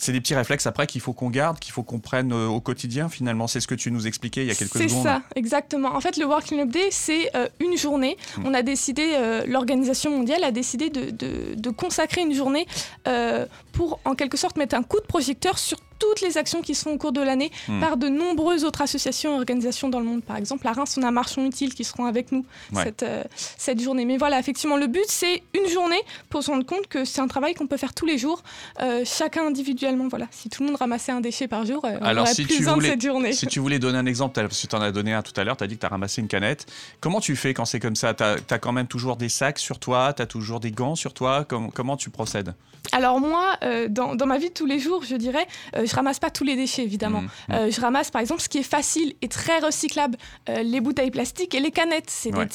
c'est 0.00 0.12
des 0.12 0.20
petits 0.20 0.34
réflexes 0.34 0.66
après 0.66 0.86
qu'il 0.86 1.00
faut 1.00 1.12
qu'on 1.12 1.30
garde, 1.30 1.58
qu'il 1.58 1.72
faut 1.72 1.82
qu'on 1.82 1.98
prenne 2.00 2.32
euh, 2.32 2.46
au 2.46 2.60
quotidien 2.60 3.08
finalement. 3.08 3.46
C'est 3.46 3.60
ce 3.60 3.66
que 3.68 3.74
tu 3.74 3.90
nous 3.90 4.06
expliquais 4.06 4.42
il 4.42 4.48
y 4.48 4.50
a 4.50 4.54
quelques 4.54 4.72
C'est 4.76 4.88
secondes. 4.88 5.04
ça, 5.04 5.22
exactement. 5.36 5.94
En 5.94 6.00
fait, 6.00 6.16
le 6.16 6.24
World 6.26 6.46
Cleanup 6.46 6.70
Day, 6.70 6.88
c'est 6.90 7.30
euh, 7.36 7.48
une 7.60 7.76
journée. 7.76 8.16
Mm. 8.38 8.46
On 8.46 8.54
a 8.54 8.62
décidé, 8.62 9.12
euh, 9.14 9.44
l'organisation 9.46 10.10
mondiale 10.10 10.42
a 10.44 10.50
décidé 10.52 10.90
de, 10.90 11.10
de- 11.10 11.54
de 11.54 11.70
consacrer 11.70 12.22
une 12.22 12.34
journée 12.34 12.66
euh, 13.08 13.46
pour, 13.72 14.00
en 14.04 14.14
quelque 14.14 14.36
sorte, 14.36 14.56
mettre 14.56 14.74
un 14.74 14.82
coup 14.82 14.98
de 15.00 15.06
projecteur 15.06 15.58
sur 15.58 15.78
toutes 16.00 16.20
les 16.22 16.36
actions 16.38 16.62
qui 16.62 16.74
se 16.74 16.82
font 16.82 16.94
au 16.94 16.98
cours 16.98 17.12
de 17.12 17.20
l'année 17.20 17.52
Mm. 17.68 17.80
par 17.80 17.96
de 17.96 18.08
nombreuses 18.08 18.64
autres 18.64 18.82
associations 18.82 19.34
et 19.36 19.38
organisations 19.38 19.88
dans 19.88 20.00
le 20.00 20.06
monde. 20.06 20.22
Par 20.24 20.36
exemple, 20.36 20.66
à 20.66 20.72
Reims, 20.72 20.96
on 20.98 21.02
a 21.04 21.10
Marchons 21.12 21.44
Utiles 21.46 21.74
qui 21.74 21.84
seront 21.84 22.06
avec 22.06 22.32
nous 22.32 22.44
Ouais. 22.72 22.82
cette, 22.84 23.02
euh, 23.04 23.22
cette 23.36 23.80
journée. 23.80 24.04
Mais 24.04 24.16
voilà, 24.16 24.38
effectivement, 24.40 24.76
le 24.76 24.86
but, 24.86 25.04
c'est 25.06 25.42
une 25.54 25.68
journée 25.68 26.00
pour 26.30 26.42
se 26.42 26.50
rendre 26.50 26.64
compte 26.66 26.86
que 26.88 27.04
c'est 27.04 27.20
un 27.20 27.28
travail 27.28 27.54
qu'on 27.54 27.66
peut 27.66 27.76
faire 27.76 27.94
tous 27.94 28.06
les 28.06 28.18
jours, 28.18 28.42
euh, 28.80 29.02
chacun 29.04 29.46
individuellement. 29.46 30.08
Voilà, 30.08 30.26
si 30.30 30.48
tout 30.48 30.62
le 30.62 30.68
monde 30.68 30.76
ramassait 30.78 31.12
un 31.12 31.20
déchet 31.20 31.46
par 31.48 31.64
jour, 31.66 31.84
euh, 31.84 31.98
on 32.00 32.16
aurait 32.16 32.34
si 32.34 32.44
plus 32.44 32.58
besoin 32.58 32.76
de 32.78 32.82
cette 32.82 33.02
journée. 33.02 33.32
Si 33.32 33.46
tu 33.46 33.60
voulais 33.60 33.78
donner 33.78 33.98
un 33.98 34.06
exemple, 34.06 34.40
parce 34.40 34.60
que 34.62 34.66
tu 34.66 34.74
en 34.76 34.80
as 34.80 34.90
donné 34.92 35.12
un 35.12 35.22
tout 35.22 35.38
à 35.38 35.44
l'heure, 35.44 35.56
tu 35.56 35.64
as 35.64 35.66
dit 35.66 35.74
que 35.76 35.80
tu 35.80 35.86
as 35.86 35.90
ramassé 35.90 36.20
une 36.22 36.28
canette. 36.28 36.66
Comment 37.00 37.20
tu 37.20 37.36
fais 37.36 37.52
quand 37.54 37.64
c'est 37.66 37.80
comme 37.80 37.96
ça? 37.96 38.14
Tu 38.14 38.22
as, 38.24 38.58
quand 38.58 38.72
même 38.72 38.86
toujours 38.86 39.16
des 39.16 39.28
sacs 39.28 39.58
sur 39.58 39.78
toi, 39.78 40.12
tu 40.14 40.22
as 40.22 40.26
toujours 40.26 40.60
des 40.60 40.70
gants 40.70 40.94
sur 40.96 41.12
toi? 41.12 41.44
Com- 41.44 41.70
comment 41.72 41.96
tu 41.96 42.10
procèdes? 42.10 42.54
Alors 42.92 43.20
moi, 43.20 43.56
dans, 43.88 44.14
dans 44.14 44.26
ma 44.26 44.38
vie 44.38 44.48
de 44.48 44.54
tous 44.54 44.64
les 44.66 44.78
jours, 44.78 45.04
je 45.04 45.14
dirais, 45.16 45.46
je 45.90 45.94
ramasse 45.96 46.18
pas 46.18 46.30
tous 46.30 46.44
les 46.44 46.56
déchets 46.56 46.82
évidemment. 46.82 47.22
Mhm. 47.22 47.28
Euh, 47.52 47.70
je 47.70 47.80
ramasse 47.80 48.10
par 48.10 48.20
exemple 48.20 48.40
ce 48.40 48.48
qui 48.48 48.58
est 48.58 48.62
facile 48.62 49.14
et 49.22 49.28
très 49.28 49.58
recyclable, 49.58 50.16
euh, 50.48 50.62
les 50.62 50.80
bouteilles 50.80 51.10
plastiques 51.10 51.54
et 51.54 51.60
les 51.60 51.70
canettes. 51.70 52.08
C'est 52.10 52.34
Ouais. 52.34 52.46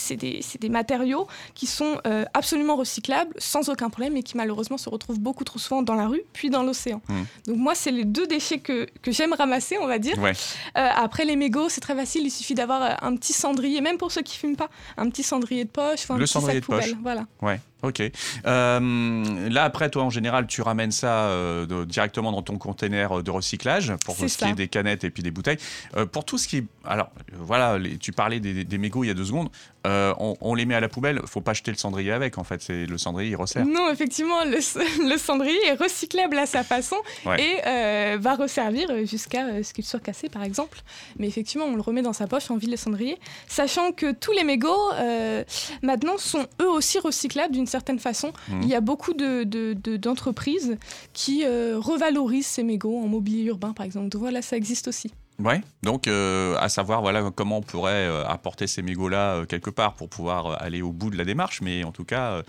des, 0.59 0.69
matériaux 0.69 1.27
qui 1.53 1.67
sont 1.67 1.99
euh, 2.07 2.25
absolument 2.33 2.75
recyclables 2.75 3.33
sans 3.37 3.69
aucun 3.69 3.89
problème 3.89 4.17
et 4.17 4.23
qui 4.23 4.35
malheureusement 4.37 4.77
se 4.77 4.89
retrouvent 4.89 5.19
beaucoup 5.19 5.43
trop 5.43 5.59
souvent 5.59 5.81
dans 5.81 5.95
la 5.95 6.07
rue 6.07 6.21
puis 6.33 6.49
dans 6.49 6.63
l'océan. 6.63 7.01
Mhm. 7.09 7.25
Donc 7.47 7.57
moi, 7.57 7.75
c'est 7.75 7.91
les 7.91 8.05
deux 8.05 8.25
déchets 8.27 8.59
que, 8.59 8.87
que 9.01 9.11
j'aime 9.11 9.33
ramasser, 9.33 9.77
on 9.79 9.87
va 9.87 9.99
dire. 9.99 10.17
Ouais. 10.19 10.33
Après 10.73 11.25
les 11.25 11.35
mégots, 11.35 11.69
c'est 11.69 11.81
très 11.81 11.95
facile, 11.95 12.23
il 12.25 12.31
suffit 12.31 12.55
d'avoir 12.55 13.03
un 13.03 13.15
petit 13.15 13.33
cendrier, 13.33 13.81
même 13.81 13.97
pour 13.97 14.11
ceux 14.11 14.21
qui 14.21 14.37
fument 14.37 14.55
pas, 14.55 14.69
un 14.97 15.09
petit 15.09 15.23
cendrier 15.23 15.65
de 15.65 15.69
poche, 15.69 16.09
un 16.09 16.17
Le 16.17 16.23
petit 16.25 16.33
cendrier 16.33 16.59
sac 16.59 16.61
de 16.61 16.65
poche. 16.65 16.79
poubelle, 16.85 16.97
voilà. 17.03 17.25
Ouais, 17.41 17.59
ok. 17.85 18.01
Euh, 18.45 19.49
là, 19.49 19.63
après, 19.63 19.89
toi, 19.89 20.03
en 20.03 20.09
général, 20.09 20.47
tu 20.47 20.61
ramènes 20.61 20.91
ça 20.91 21.25
euh, 21.25 21.65
de- 21.65 21.85
directement 21.85 22.31
dans 22.31 22.41
ton 22.41 22.57
container 22.57 23.23
de 23.23 23.31
recyclage 23.31 23.93
pour 24.05 24.15
ce 24.15 24.25
qui 24.37 24.45
est 24.45 24.53
des 24.53 24.67
canettes 24.67 25.03
et 25.03 25.09
puis 25.09 25.23
des 25.23 25.31
bouteilles. 25.31 25.57
Euh, 25.97 26.05
pour 26.05 26.25
tout 26.25 26.37
ce 26.37 26.47
qui 26.47 26.57
est. 26.57 26.63
Alors, 26.85 27.09
euh, 27.33 27.37
voilà, 27.39 27.77
les- 27.77 27.97
tu 27.97 28.11
parlais 28.11 28.39
des, 28.39 28.63
des 28.63 28.77
mégots 28.77 29.03
il 29.03 29.07
y 29.07 29.11
a 29.11 29.13
deux 29.13 29.25
secondes. 29.25 29.49
Euh, 29.87 30.13
on, 30.19 30.35
on 30.41 30.55
les 30.55 30.65
met 30.65 30.73
à 30.75 30.79
la 30.79 30.89
poubelle. 30.89 31.21
faut 31.27 31.41
pas 31.41 31.53
jeter 31.53 31.71
le 31.71 31.77
cendrier 31.77 32.11
avec, 32.11 32.37
en 32.37 32.43
fait. 32.43 32.61
C'est 32.61 32.85
Le 32.85 32.97
cendrier, 32.97 33.29
il 33.31 33.35
resserre. 33.35 33.65
Non, 33.65 33.91
effectivement, 33.91 34.43
le, 34.43 34.57
le 35.09 35.17
cendrier 35.17 35.57
est 35.67 35.73
recyclable 35.73 36.37
à 36.37 36.45
sa 36.45 36.63
façon 36.63 36.95
Ouais. 37.25 37.41
et 37.41 37.67
euh, 37.67 38.17
va 38.19 38.35
resservir 38.35 38.87
jusqu'à 39.05 39.45
euh, 39.45 39.63
ce 39.63 39.73
qu'il 39.73 39.85
soit 39.85 39.99
cassé, 39.99 40.29
par 40.29 40.43
exemple. 40.43 40.79
Mais 41.19 41.27
effectivement, 41.27 41.65
on 41.65 41.75
le 41.75 41.81
remet 41.81 42.01
dans 42.01 42.13
sa 42.13 42.25
poche, 42.27 42.49
on 42.49 42.57
vide 42.57 42.71
le 42.71 42.77
cendrier, 42.77 43.17
sachant 43.47 43.91
que 43.91 44.11
tous 44.11 44.31
les 44.31 44.43
mégots, 44.43 44.91
euh, 44.95 45.43
maintenant, 45.83 46.17
sont 46.17 46.47
eux 46.61 46.69
aussi 46.69 46.97
recyclables 46.99 47.53
d'une 47.53 47.67
certaine 47.67 47.74
façon. 47.99 48.31
Mhm. 48.49 48.61
Il 48.63 48.69
y 48.69 48.75
a 48.75 48.81
beaucoup 48.81 49.13
de- 49.13 49.43
de- 49.43 49.73
de- 49.73 49.97
d'entreprises 49.97 50.77
qui 51.13 51.43
euh, 51.45 51.77
revalorisent 51.79 52.47
ces 52.47 52.63
mégots 52.63 52.97
en 52.97 53.07
mobilier 53.07 53.43
urbain, 53.43 53.73
par 53.73 53.85
exemple. 53.85 54.09
Donc 54.09 54.19
voilà, 54.21 54.41
ça 54.41 54.55
existe 54.57 54.87
aussi. 54.87 55.11
Ouais, 55.43 55.61
donc 55.83 56.07
euh, 56.07 56.55
à 56.61 56.69
savoir 56.69 57.01
voilà 57.01 57.29
comment 57.35 57.57
on 57.57 57.61
pourrait 57.61 58.07
euh, 58.07 58.25
apporter 58.25 58.67
ces 58.67 58.81
mégots 58.81 59.09
là 59.09 59.33
euh, 59.33 59.45
quelque 59.45 59.69
part 59.69 59.95
pour 59.95 60.07
pouvoir 60.07 60.61
aller 60.63 60.81
au 60.81 60.93
bout 60.93 61.09
de 61.09 61.17
la 61.17 61.25
démarche, 61.25 61.59
mais 61.61 61.83
en 61.83 61.91
tout 61.91 62.05
cas 62.05 62.41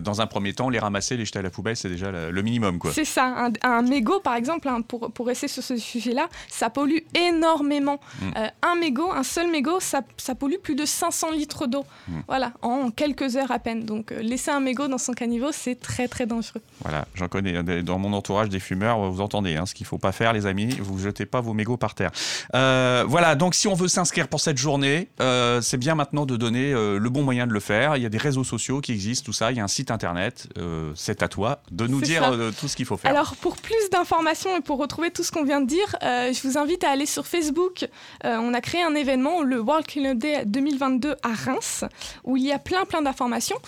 dans 0.00 0.20
un 0.20 0.26
premier 0.26 0.52
temps 0.54 0.70
les 0.70 0.80
ramasser, 0.80 1.16
les 1.16 1.24
jeter 1.24 1.38
à 1.38 1.42
la 1.42 1.50
poubelle, 1.50 1.76
c'est 1.76 1.88
déjà 1.88 2.10
le, 2.10 2.42
minimum 2.42 2.80
quoi. 2.80 2.90
C'est 2.92 3.04
ça, 3.04 3.46
un, 3.46 3.52
un, 3.62 3.82
mégot 3.82 4.18
par 4.18 4.34
exemple, 4.34 4.66
hein, 4.66 4.80
pour, 4.82 5.12
pour 5.12 5.28
rester 5.28 5.46
sur 5.46 5.62
ce 5.62 5.76
sujet-là, 5.76 6.28
ça 6.48 6.68
pollue 6.68 6.98
énormément. 7.14 8.00
Mm. 8.20 8.30
un 8.62 8.74
mégot, 8.74 9.12
un 9.12 9.22
seul 9.22 9.48
mégot, 9.48 9.78
ça, 9.78 10.02
ça, 10.16 10.34
pollue 10.34 10.58
plus 10.60 10.74
de 10.74 10.84
500 10.84 11.30
litres 11.30 11.68
d'eau, 11.68 11.84
mm. 12.08 12.20
voilà, 12.26 12.52
en 12.62 12.90
quelques 12.90 13.36
heures 13.36 13.52
à 13.52 13.60
peine. 13.60 13.84
Donc 13.84 14.10
laisser 14.10 14.50
un 14.50 14.58
mégot 14.58 14.88
dans 14.88 14.98
son 14.98 15.12
caniveau, 15.12 15.52
c'est 15.52 15.76
très 15.76 16.08
très 16.08 16.26
dangereux. 16.26 16.60
Voilà, 16.82 17.06
j'en 17.14 17.28
connais 17.28 17.62
dans 17.84 18.00
mon 18.00 18.12
entourage 18.14 18.48
des 18.48 18.60
fumeurs, 18.60 18.98
vous 19.10 19.20
entendez 19.20 19.54
hein, 19.54 19.66
ce 19.66 19.74
qu'il 19.74 19.86
faut 19.86 19.98
pas 19.98 20.12
faire 20.12 20.32
les 20.32 20.46
amis, 20.46 20.76
vous 20.80 20.98
jetez 20.98 21.24
pas 21.24 21.40
vos 21.40 21.54
mégots 21.54 21.76
par 21.76 21.94
terre. 21.94 22.07
Euh, 22.54 23.04
voilà, 23.06 23.34
donc 23.34 23.54
si 23.54 23.68
on 23.68 23.74
veut 23.74 23.88
s'inscrire 23.88 24.28
pour 24.28 24.40
cette 24.40 24.58
journée, 24.58 25.08
euh, 25.20 25.60
c'est 25.60 25.76
bien 25.76 25.94
maintenant 25.94 26.26
de 26.26 26.36
donner 26.36 26.72
euh, 26.72 26.98
le 26.98 27.10
bon 27.10 27.22
moyen 27.22 27.46
de 27.46 27.52
le 27.52 27.60
faire. 27.60 27.96
Il 27.96 28.02
y 28.02 28.06
a 28.06 28.08
des 28.08 28.18
réseaux 28.18 28.44
sociaux 28.44 28.80
qui 28.80 28.92
existent, 28.92 29.24
tout 29.24 29.32
ça. 29.32 29.50
Il 29.50 29.56
y 29.56 29.60
a 29.60 29.64
un 29.64 29.68
site 29.68 29.90
internet. 29.90 30.48
c'est 30.94 31.22
à 31.22 31.28
toi 31.28 31.62
de 31.70 31.86
nous 31.86 32.00
dire 32.00 32.32
tout 32.58 32.68
ce 32.68 32.76
qu'il 32.76 32.86
faut 32.86 32.96
faire. 32.96 33.10
Alors, 33.10 33.36
pour 33.36 33.56
plus 33.56 33.90
d'informations 33.90 34.56
et 34.56 34.60
pour 34.60 34.78
retrouver 34.78 35.10
tout 35.10 35.22
ce 35.22 35.32
qu'on 35.32 35.44
vient 35.44 35.60
de 35.60 35.66
dire, 35.66 35.96
je 36.02 36.46
vous 36.46 36.58
invite 36.58 36.84
à 36.84 36.90
aller 36.90 37.06
sur 37.06 37.26
Facebook. 37.26 37.88
on 38.24 38.54
a 38.54 38.60
créé 38.60 38.82
un 38.82 38.94
événement, 38.94 39.42
le 39.42 39.60
World 39.60 39.86
Cleanup 39.86 40.18
Day 40.18 40.44
2022 40.46 41.16
à 41.22 41.32
Reims, 41.34 41.84
où 42.24 42.36
il 42.36 42.44
y 42.44 42.52
a 42.52 42.58
plein, 42.58 42.84
plein 42.84 43.02
d'informations. 43.02 43.58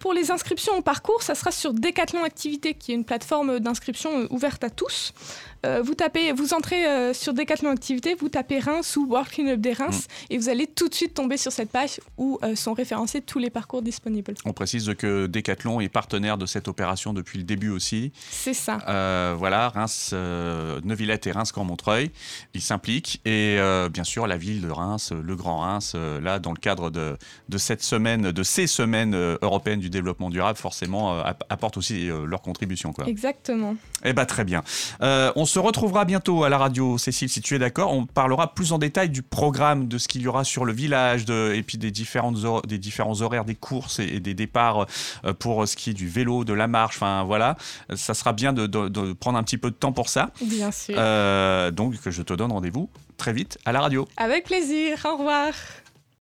pour 0.00 0.12
les 0.12 0.30
inscriptions 0.30 0.76
au 0.76 0.82
parcours, 0.82 1.22
ça 1.22 1.34
sera 1.34 1.50
sur 1.50 1.72
Decathlon 1.72 2.24
Activité, 2.24 2.74
qui 2.74 2.92
est 2.92 2.94
une 2.94 3.04
plateforme 3.04 3.60
d'inscription 3.60 4.26
ouverte 4.30 4.64
à 4.64 4.70
tous. 4.70 5.12
Euh, 5.66 5.82
vous 5.82 5.94
tapez, 5.94 6.32
vous 6.32 6.54
entrez 6.54 6.86
euh, 6.86 7.12
sur 7.12 7.34
Decathlon 7.34 7.70
Activité, 7.70 8.14
vous 8.18 8.28
tapez 8.28 8.58
Reims 8.58 8.96
ou 8.96 9.06
Working 9.06 9.50
Up 9.50 9.60
des 9.60 9.72
Reims 9.72 10.06
mm. 10.06 10.32
et 10.32 10.38
vous 10.38 10.48
allez 10.48 10.66
tout 10.66 10.88
de 10.88 10.94
suite 10.94 11.14
tomber 11.14 11.36
sur 11.36 11.50
cette 11.52 11.70
page 11.70 12.00
où 12.16 12.38
euh, 12.42 12.54
sont 12.54 12.72
référencés 12.72 13.20
tous 13.20 13.38
les 13.38 13.50
parcours 13.50 13.82
disponibles. 13.82 14.34
On 14.44 14.52
précise 14.52 14.92
que 14.96 15.26
Decathlon 15.26 15.80
est 15.80 15.88
partenaire 15.88 16.38
de 16.38 16.46
cette 16.46 16.68
opération 16.68 17.12
depuis 17.12 17.38
le 17.38 17.44
début 17.44 17.70
aussi. 17.70 18.12
C'est 18.30 18.54
ça. 18.54 18.78
voilà, 19.36 19.68
Reims, 19.68 20.12
Neuvillette 20.12 21.26
et 21.26 21.32
Reims 21.32 21.52
Grand 21.52 21.64
Montreuil, 21.64 22.10
ils 22.54 22.60
s'impliquent 22.60 23.20
et 23.24 23.58
bien 23.90 24.04
sûr 24.04 24.26
la 24.26 24.36
ville 24.36 24.60
de 24.60 24.70
Reims, 24.70 25.12
le 25.12 25.36
Grand 25.36 25.58
Reims, 25.58 25.94
là 26.22 26.38
dans 26.38 26.52
le 26.52 26.58
cadre 26.58 26.90
de, 26.90 27.16
de 27.48 27.58
cette 27.58 27.82
semaine, 27.82 28.30
de 28.30 28.42
ces 28.42 28.66
semaines 28.66 29.14
européennes 29.42 29.80
du 29.80 29.90
développement 29.90 30.30
durable, 30.30 30.58
forcément 30.58 31.18
apportent 31.48 31.76
aussi 31.76 32.08
leur 32.26 32.42
contribution. 32.42 32.92
Quoi. 32.92 33.06
Exactement. 33.06 33.76
Eh 34.04 34.12
bien 34.12 34.24
très 34.24 34.44
bien. 34.44 34.62
on 35.00 35.46
se 35.46 35.58
retrouvera 35.58 36.04
bientôt 36.04 36.44
à 36.44 36.48
la 36.48 36.58
radio, 36.58 36.98
Cécile, 36.98 37.28
si 37.28 37.40
tu 37.40 37.54
es 37.54 37.58
d'accord. 37.58 37.92
On 37.92 38.06
parlera 38.06 38.54
plus 38.54 38.72
en 38.72 38.78
détail 38.78 39.08
du 39.08 39.22
programme, 39.22 39.88
de 39.88 39.98
ce 39.98 40.08
qu'il 40.08 40.22
y 40.22 40.28
aura 40.28 40.44
sur 40.44 40.64
le 40.64 40.72
village, 40.72 41.24
de, 41.24 41.52
et 41.54 41.62
puis 41.62 41.78
des, 41.78 41.90
différentes 41.90 42.36
des 42.66 42.78
différents 42.78 43.20
horaires 43.22 43.44
des 43.44 43.54
courses 43.54 43.98
et, 43.98 44.20
des 44.20 44.34
départs 44.34 44.86
euh, 45.24 45.32
pour 45.32 45.66
ce 45.66 45.76
qui 45.76 45.90
est 45.90 45.94
du 45.94 46.08
vélo, 46.08 46.44
de 46.44 46.52
la 46.52 46.66
marche. 46.66 46.96
Enfin, 46.96 47.24
voilà. 47.24 47.56
Ça 47.94 48.14
sera 48.14 48.32
bien 48.32 48.52
de, 48.52 49.12
prendre 49.14 49.38
un 49.38 49.42
petit 49.42 49.58
peu 49.58 49.70
de 49.70 49.76
temps 49.76 49.92
pour 49.92 50.08
ça. 50.08 50.30
Bien 50.42 50.70
sûr. 50.70 50.94
Euh, 50.98 51.70
donc, 51.70 51.94
je 52.04 52.22
te 52.22 52.34
donne 52.34 52.52
rendez-vous 52.52 52.88
très 53.16 53.32
vite 53.32 53.58
à 53.64 53.72
la 53.72 53.80
radio. 53.80 54.06
Avec 54.16 54.44
plaisir. 54.44 54.98
Au 55.04 55.16
revoir. 55.16 55.52